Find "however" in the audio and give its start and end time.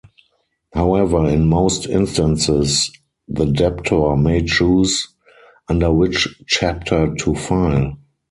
0.73-1.27